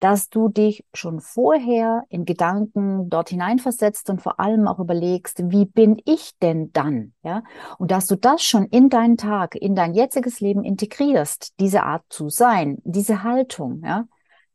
dass 0.00 0.28
du 0.28 0.48
dich 0.50 0.84
schon 0.92 1.20
vorher 1.20 2.04
in 2.10 2.26
Gedanken 2.26 3.08
dort 3.08 3.30
hineinversetzt 3.30 4.10
und 4.10 4.20
vor 4.20 4.38
allem 4.38 4.68
auch 4.68 4.78
überlegst, 4.78 5.50
wie 5.50 5.64
bin 5.64 5.96
ich 6.04 6.32
denn 6.42 6.72
dann? 6.72 7.14
Ja, 7.22 7.42
und 7.78 7.90
dass 7.90 8.06
du 8.06 8.16
das 8.16 8.42
schon 8.42 8.66
in 8.66 8.90
deinen 8.90 9.16
Tag, 9.16 9.54
in 9.54 9.74
dein 9.74 9.94
jetziges 9.94 10.40
Leben 10.40 10.62
integrierst, 10.62 11.54
diese 11.58 11.84
Art 11.84 12.04
zu 12.10 12.28
sein, 12.28 12.78
diese 12.84 13.22
Haltung. 13.22 13.80
Ja, 13.82 14.04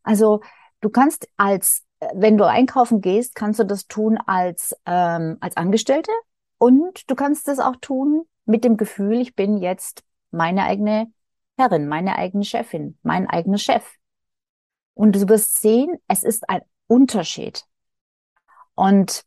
also 0.04 0.42
du 0.82 0.90
kannst 0.90 1.28
als 1.36 1.84
wenn 2.14 2.38
du 2.38 2.46
einkaufen 2.46 3.02
gehst, 3.02 3.36
kannst 3.36 3.60
du 3.60 3.66
das 3.66 3.88
tun 3.88 4.18
als, 4.26 4.76
ähm, 4.86 5.38
als 5.42 5.58
Angestellte 5.58 6.12
und 6.58 7.10
du 7.10 7.16
kannst 7.16 7.48
das 7.48 7.60
auch 7.60 7.76
tun 7.78 8.26
mit 8.46 8.64
dem 8.64 8.78
Gefühl, 8.78 9.22
ich 9.22 9.36
bin 9.36 9.58
jetzt 9.58 10.04
meine 10.32 10.64
eigene 10.64 11.12
Herrin, 11.58 11.88
meine 11.88 12.18
eigene 12.18 12.46
Chefin, 12.46 12.98
mein 13.04 13.28
eigener 13.30 13.58
Chef. 13.58 13.84
Und 14.94 15.16
du 15.16 15.28
wirst 15.28 15.60
sehen, 15.60 15.98
es 16.08 16.24
ist 16.24 16.50
ein 16.50 16.62
Unterschied. 16.88 17.64
Und 18.76 19.24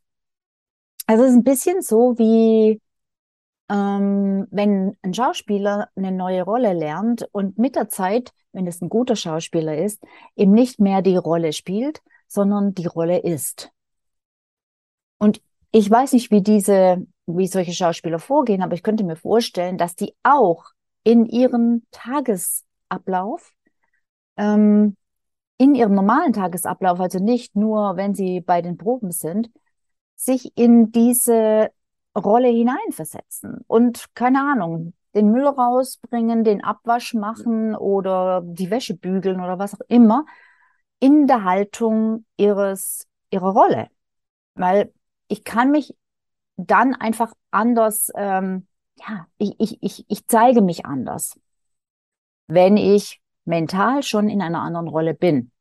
es 1.07 1.19
ist 1.19 1.33
ein 1.33 1.43
bisschen 1.43 1.81
so 1.81 2.17
wie, 2.17 2.81
ähm, 3.69 4.47
wenn 4.51 4.97
ein 5.01 5.13
Schauspieler 5.13 5.89
eine 5.95 6.11
neue 6.11 6.43
Rolle 6.43 6.73
lernt 6.73 7.27
und 7.31 7.57
mit 7.57 7.75
der 7.75 7.89
Zeit, 7.89 8.33
wenn 8.51 8.67
es 8.67 8.81
ein 8.81 8.89
guter 8.89 9.15
Schauspieler 9.15 9.77
ist, 9.77 10.03
eben 10.35 10.51
nicht 10.51 10.79
mehr 10.79 11.01
die 11.01 11.17
Rolle 11.17 11.53
spielt, 11.53 12.01
sondern 12.33 12.73
die 12.73 12.87
Rolle 12.87 13.19
ist. 13.19 13.71
Und 15.17 15.41
ich 15.71 15.89
weiß 15.89 16.13
nicht, 16.13 16.31
wie 16.31 16.41
diese 16.41 17.05
wie 17.25 17.47
solche 17.47 17.73
Schauspieler 17.73 18.19
vorgehen, 18.19 18.61
aber 18.61 18.73
ich 18.73 18.83
könnte 18.83 19.03
mir 19.03 19.15
vorstellen, 19.15 19.77
dass 19.77 19.95
die 19.95 20.13
auch 20.23 20.65
in 21.03 21.25
ihrem 21.25 21.83
Tagesablauf, 21.91 23.53
ähm, 24.37 24.97
in 25.57 25.75
ihrem 25.75 25.93
normalen 25.93 26.33
Tagesablauf, 26.33 26.99
also 26.99 27.19
nicht 27.19 27.55
nur, 27.55 27.95
wenn 27.95 28.15
sie 28.15 28.41
bei 28.41 28.61
den 28.61 28.77
Proben 28.77 29.11
sind, 29.11 29.49
sich 30.15 30.51
in 30.57 30.91
diese 30.91 31.69
Rolle 32.15 32.49
hineinversetzen 32.49 33.63
und 33.67 34.13
keine 34.15 34.41
Ahnung, 34.41 34.93
den 35.15 35.31
Müll 35.31 35.47
rausbringen, 35.47 36.43
den 36.43 36.63
Abwasch 36.63 37.13
machen 37.13 37.75
oder 37.75 38.41
die 38.43 38.69
Wäsche 38.71 38.95
bügeln 38.95 39.39
oder 39.41 39.59
was 39.59 39.75
auch 39.75 39.85
immer 39.87 40.25
in 41.03 41.27
der 41.27 41.43
Haltung 41.43 42.25
ihres, 42.37 43.09
ihrer 43.29 43.51
Rolle. 43.51 43.89
Weil 44.55 44.93
ich 45.27 45.43
kann 45.43 45.69
mich 45.69 45.97
dann 46.55 46.95
einfach 46.95 47.33
anders, 47.51 48.09
ähm, 48.15 48.67
ja, 48.95 49.27
ich, 49.37 49.59
ich, 49.59 49.83
ich, 49.83 50.05
ich 50.07 50.27
zeige 50.27 50.61
mich 50.61 50.85
anders, 50.85 51.37
wenn 52.47 52.77
ich 52.77 53.19
mental 53.43 54.01
schon 54.01 54.29
in 54.29 54.41
einer 54.41 54.61
anderen 54.61 54.87
Rolle 54.87 55.13
bin. 55.13 55.51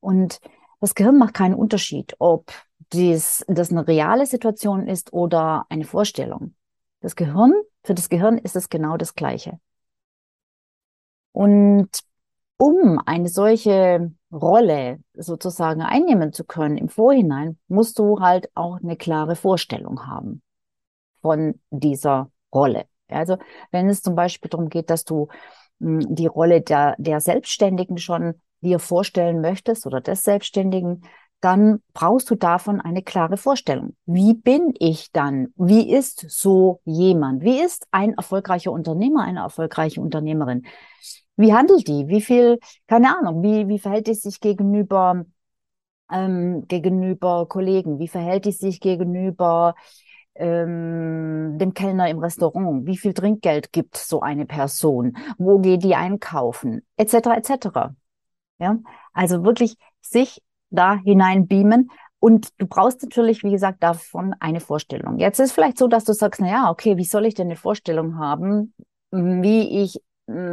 Und 0.00 0.40
das 0.80 0.94
Gehirn 0.94 1.18
macht 1.18 1.34
keinen 1.34 1.54
Unterschied, 1.54 2.14
ob 2.18 2.50
dies, 2.94 3.44
das 3.48 3.70
eine 3.70 3.86
reale 3.86 4.24
Situation 4.24 4.88
ist 4.88 5.12
oder 5.12 5.66
eine 5.68 5.84
Vorstellung. 5.84 6.54
Das 7.00 7.16
Gehirn, 7.16 7.52
für 7.84 7.92
das 7.92 8.08
Gehirn 8.08 8.38
ist 8.38 8.56
es 8.56 8.70
genau 8.70 8.96
das 8.96 9.14
Gleiche. 9.14 9.60
Und 11.32 11.90
um 12.60 13.00
eine 13.06 13.28
solche 13.30 14.12
Rolle 14.30 14.98
sozusagen 15.14 15.80
einnehmen 15.80 16.34
zu 16.34 16.44
können 16.44 16.76
im 16.76 16.90
Vorhinein, 16.90 17.58
musst 17.68 17.98
du 17.98 18.20
halt 18.20 18.50
auch 18.54 18.78
eine 18.82 18.96
klare 18.96 19.34
Vorstellung 19.34 20.06
haben 20.06 20.42
von 21.22 21.58
dieser 21.70 22.30
Rolle. 22.52 22.84
Also 23.08 23.38
wenn 23.70 23.88
es 23.88 24.02
zum 24.02 24.14
Beispiel 24.14 24.50
darum 24.50 24.68
geht, 24.68 24.90
dass 24.90 25.04
du 25.04 25.28
hm, 25.80 26.14
die 26.14 26.26
Rolle 26.26 26.60
der, 26.60 26.96
der 26.98 27.20
Selbstständigen 27.20 27.96
schon 27.96 28.34
dir 28.60 28.78
vorstellen 28.78 29.40
möchtest 29.40 29.86
oder 29.86 30.02
des 30.02 30.22
Selbstständigen, 30.22 31.02
dann 31.40 31.80
brauchst 31.94 32.28
du 32.28 32.34
davon 32.34 32.82
eine 32.82 33.02
klare 33.02 33.38
Vorstellung. 33.38 33.96
Wie 34.04 34.34
bin 34.34 34.74
ich 34.78 35.10
dann? 35.12 35.48
Wie 35.56 35.90
ist 35.90 36.26
so 36.28 36.82
jemand? 36.84 37.42
Wie 37.42 37.58
ist 37.58 37.86
ein 37.90 38.12
erfolgreicher 38.12 38.70
Unternehmer, 38.70 39.24
eine 39.24 39.40
erfolgreiche 39.40 40.02
Unternehmerin? 40.02 40.66
Wie 41.40 41.54
handelt 41.54 41.88
die? 41.88 42.06
Wie 42.08 42.20
viel, 42.20 42.58
keine 42.86 43.16
Ahnung, 43.16 43.42
wie, 43.42 43.66
wie 43.68 43.78
verhält 43.78 44.06
die 44.06 44.14
sich 44.14 44.40
gegenüber, 44.40 45.24
ähm, 46.10 46.66
gegenüber 46.68 47.46
Kollegen? 47.48 47.98
Wie 47.98 48.08
verhält 48.08 48.44
die 48.44 48.52
sich 48.52 48.80
gegenüber 48.80 49.74
ähm, 50.34 51.56
dem 51.58 51.72
Kellner 51.72 52.10
im 52.10 52.18
Restaurant? 52.18 52.86
Wie 52.86 52.98
viel 52.98 53.14
Trinkgeld 53.14 53.72
gibt 53.72 53.96
so 53.96 54.20
eine 54.20 54.44
Person? 54.44 55.16
Wo 55.38 55.58
geht 55.58 55.82
die 55.82 55.94
einkaufen? 55.94 56.82
Etc. 56.98 57.14
etc. 57.14 57.94
Ja, 58.58 58.78
also 59.14 59.42
wirklich 59.42 59.76
sich 60.02 60.42
da 60.68 60.96
hinein 60.96 61.46
beamen. 61.46 61.90
Und 62.18 62.50
du 62.58 62.66
brauchst 62.66 63.02
natürlich, 63.02 63.42
wie 63.44 63.50
gesagt, 63.50 63.82
davon 63.82 64.34
eine 64.40 64.60
Vorstellung. 64.60 65.18
Jetzt 65.18 65.40
ist 65.40 65.52
vielleicht 65.52 65.78
so, 65.78 65.88
dass 65.88 66.04
du 66.04 66.12
sagst, 66.12 66.42
na 66.42 66.48
ja, 66.48 66.70
okay, 66.70 66.98
wie 66.98 67.04
soll 67.04 67.24
ich 67.24 67.32
denn 67.32 67.46
eine 67.46 67.56
Vorstellung 67.56 68.18
haben, 68.18 68.74
wie 69.10 69.82
ich 69.82 70.02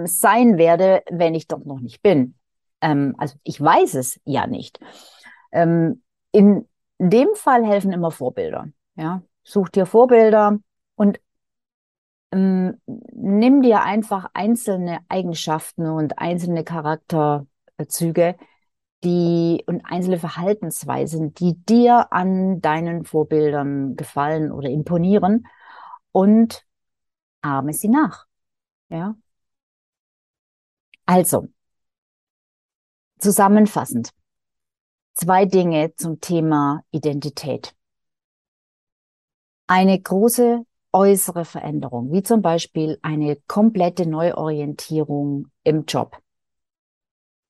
sein 0.06 0.58
werde, 0.58 1.04
wenn 1.10 1.36
ich 1.36 1.48
dort 1.48 1.66
noch 1.66 1.80
nicht 1.80 2.02
bin? 2.02 2.36
Ähm, 2.82 3.16
also 3.18 3.36
ich 3.44 3.60
weiß 3.60 3.96
es 3.96 4.20
ja 4.26 4.48
nicht. 4.48 4.80
Ähm, 5.52 6.04
in 6.32 6.68
dem 7.00 7.30
Fall 7.36 7.66
helfen 7.66 7.92
immer 7.92 8.12
Vorbilder. 8.12 8.68
Ja, 8.96 9.22
such 9.44 9.70
dir 9.70 9.86
Vorbilder 9.86 10.60
und 10.96 11.20
ähm, 12.32 12.82
nimm 12.86 13.62
dir 13.62 13.84
einfach 13.84 14.30
einzelne 14.34 15.00
Eigenschaften 15.10 15.88
und 15.88 16.20
einzelne 16.20 16.64
Charakterzüge, 16.64 18.36
die 19.04 19.64
und 19.68 19.82
einzelne 19.86 20.18
Verhaltensweisen, 20.18 21.34
die 21.34 21.56
dir 21.66 22.12
an 22.12 22.62
deinen 22.62 23.06
Vorbildern 23.06 23.96
gefallen 23.96 24.52
oder 24.52 24.70
imponieren 24.70 25.48
und 26.12 26.66
ahme 27.42 27.74
sie 27.74 27.90
nach. 27.90 28.26
Ja. 28.90 29.16
Also, 31.08 31.48
zusammenfassend. 33.18 34.10
Zwei 35.14 35.46
Dinge 35.46 35.96
zum 35.96 36.20
Thema 36.20 36.82
Identität. 36.92 37.74
Eine 39.68 40.00
große 40.00 40.66
äußere 40.92 41.46
Veränderung, 41.46 42.12
wie 42.12 42.24
zum 42.24 42.42
Beispiel 42.42 43.00
eine 43.04 43.38
komplette 43.48 44.06
Neuorientierung 44.06 45.50
im 45.64 45.86
Job. 45.86 46.18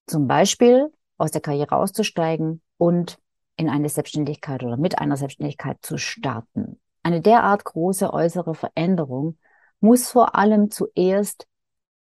Zum 0.06 0.28
Beispiel 0.28 0.94
aus 1.18 1.32
der 1.32 1.42
Karriere 1.42 1.78
auszusteigen 1.78 2.62
und 2.78 3.18
in 3.56 3.70
eine 3.70 3.90
Selbstständigkeit 3.90 4.64
oder 4.64 4.78
mit 4.78 5.00
einer 5.00 5.18
Selbstständigkeit 5.18 5.80
zu 5.82 5.98
starten. 5.98 6.80
Eine 7.02 7.22
derart 7.22 7.66
große 7.66 8.14
äußere 8.14 8.54
Veränderung 8.54 9.40
muss 9.80 10.12
vor 10.12 10.36
allem 10.36 10.70
zuerst 10.70 11.48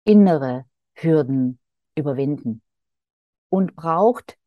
innere 0.04 0.66
Hürden 0.98 1.60
überwinden 1.96 2.62
und 3.50 3.76
braucht 3.76 4.38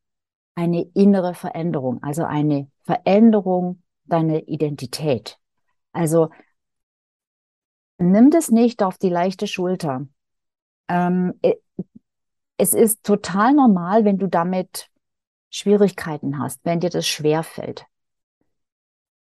eine 0.54 0.82
innere 0.94 1.34
Veränderung, 1.34 2.02
also 2.02 2.24
eine 2.24 2.70
Veränderung 2.82 3.82
deiner 4.04 4.48
Identität. 4.48 5.38
Also 5.92 6.30
nimm 7.98 8.30
das 8.30 8.50
nicht 8.50 8.82
auf 8.82 8.98
die 8.98 9.08
leichte 9.08 9.46
Schulter. 9.46 10.06
Ähm, 10.88 11.38
es 12.56 12.74
ist 12.74 13.04
total 13.04 13.54
normal, 13.54 14.04
wenn 14.04 14.18
du 14.18 14.26
damit 14.26 14.90
Schwierigkeiten 15.50 16.38
hast, 16.38 16.64
wenn 16.64 16.80
dir 16.80 16.90
das 16.90 17.06
schwer 17.06 17.42
fällt. 17.42 17.86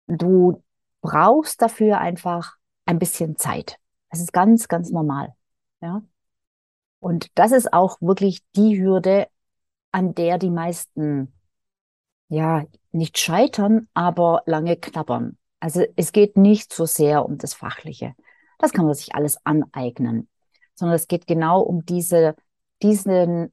Du 0.08 0.62
brauchst 1.02 1.62
dafür 1.62 2.00
einfach 2.00 2.58
ein 2.86 3.00
bisschen 3.00 3.38
Zeit. 3.38 3.80
Das 4.10 4.20
ist 4.20 4.34
ganz, 4.34 4.68
ganz 4.68 4.92
normal. 4.92 5.34
Ja. 5.82 6.04
Und 7.04 7.28
das 7.36 7.52
ist 7.52 7.74
auch 7.74 7.98
wirklich 8.00 8.39
die 8.56 8.82
Hürde, 8.82 9.28
an 9.92 10.16
der 10.16 10.38
die 10.38 10.50
meisten, 10.50 11.34
ja, 12.30 12.63
nicht 12.94 13.18
scheitern, 13.18 13.89
aber 13.94 14.42
lange 14.46 14.78
knabbern. 14.78 15.38
Also 15.60 15.84
es 15.98 16.13
geht 16.13 16.38
nicht 16.38 16.72
so 16.72 16.86
sehr 16.86 17.26
um 17.26 17.38
das 17.38 17.54
Fachliche. 17.56 18.16
Das 18.58 18.72
kann 18.72 18.86
man 18.86 18.94
sich 18.94 19.16
alles 19.16 19.38
aneignen, 19.46 20.30
sondern 20.76 20.96
es 20.96 21.10
geht 21.10 21.28
genau 21.28 21.60
um 21.60 21.86
diese 21.86 22.36
diesen, 22.82 23.52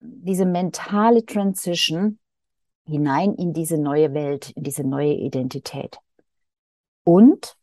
diese 0.00 0.44
mentale 0.44 1.24
Transition 1.24 2.18
hinein 2.86 3.34
in 3.34 3.52
diese 3.52 3.78
neue 3.78 4.14
Welt, 4.14 4.50
in 4.50 4.64
diese 4.64 4.82
neue 4.82 5.14
Identität. 5.14 5.98
Und 7.04 7.56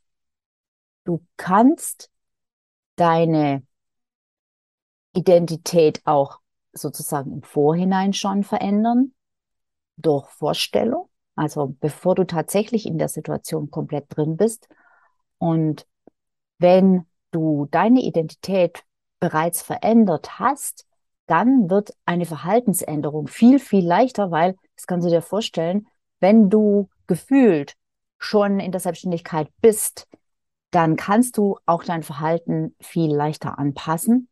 du 1.03 1.21
kannst 1.35 2.09
deine 2.95 3.63
Identität 5.13 6.01
auch 6.05 6.39
sozusagen 6.73 7.33
im 7.33 7.43
Vorhinein 7.43 8.13
schon 8.13 8.43
verändern 8.43 9.13
durch 9.97 10.29
Vorstellung, 10.29 11.09
also 11.35 11.75
bevor 11.79 12.15
du 12.15 12.25
tatsächlich 12.25 12.85
in 12.85 12.97
der 12.97 13.09
Situation 13.09 13.71
komplett 13.71 14.05
drin 14.09 14.37
bist. 14.37 14.67
Und 15.37 15.85
wenn 16.59 17.05
du 17.31 17.67
deine 17.71 18.01
Identität 18.01 18.83
bereits 19.19 19.61
verändert 19.61 20.39
hast, 20.39 20.85
dann 21.27 21.69
wird 21.69 21.93
eine 22.05 22.25
Verhaltensänderung 22.25 23.27
viel, 23.27 23.59
viel 23.59 23.85
leichter, 23.85 24.31
weil, 24.31 24.55
das 24.75 24.87
kannst 24.87 25.05
du 25.05 25.11
dir 25.11 25.21
vorstellen, 25.21 25.87
wenn 26.19 26.49
du 26.49 26.89
gefühlt 27.07 27.73
schon 28.17 28.59
in 28.59 28.71
der 28.71 28.81
Selbstständigkeit 28.81 29.47
bist, 29.61 30.07
dann 30.71 30.95
kannst 30.95 31.37
du 31.37 31.57
auch 31.65 31.83
dein 31.83 32.03
Verhalten 32.03 32.75
viel 32.79 33.13
leichter 33.13 33.59
anpassen, 33.59 34.29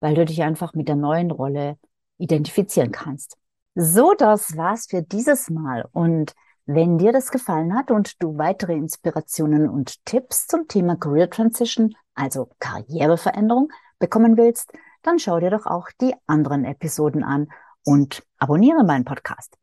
weil 0.00 0.14
du 0.14 0.24
dich 0.24 0.42
einfach 0.42 0.74
mit 0.74 0.88
der 0.88 0.96
neuen 0.96 1.30
Rolle 1.30 1.78
identifizieren 2.18 2.92
kannst. 2.92 3.36
So, 3.74 4.14
das 4.16 4.56
war's 4.56 4.86
für 4.86 5.02
dieses 5.02 5.48
Mal. 5.48 5.88
Und 5.92 6.34
wenn 6.66 6.98
dir 6.98 7.12
das 7.12 7.30
gefallen 7.30 7.74
hat 7.74 7.90
und 7.90 8.22
du 8.22 8.36
weitere 8.38 8.74
Inspirationen 8.74 9.68
und 9.68 10.04
Tipps 10.04 10.46
zum 10.46 10.68
Thema 10.68 10.96
Career 10.96 11.30
Transition, 11.30 11.94
also 12.14 12.50
Karriereveränderung, 12.58 13.70
bekommen 13.98 14.36
willst, 14.36 14.72
dann 15.02 15.18
schau 15.18 15.40
dir 15.40 15.50
doch 15.50 15.66
auch 15.66 15.88
die 16.00 16.14
anderen 16.26 16.64
Episoden 16.64 17.24
an 17.24 17.48
und 17.84 18.22
abonniere 18.38 18.84
meinen 18.84 19.04
Podcast. 19.04 19.56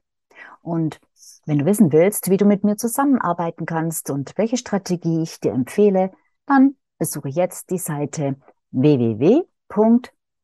Und 0.61 0.99
wenn 1.45 1.59
du 1.59 1.65
wissen 1.65 1.91
willst, 1.91 2.29
wie 2.29 2.37
du 2.37 2.45
mit 2.45 2.63
mir 2.63 2.75
zusammenarbeiten 2.75 3.65
kannst 3.65 4.09
und 4.09 4.33
welche 4.37 4.57
Strategie 4.57 5.21
ich 5.21 5.39
dir 5.39 5.53
empfehle, 5.53 6.11
dann 6.45 6.75
besuche 6.97 7.29
jetzt 7.29 7.69
die 7.69 7.77
Seite 7.77 8.35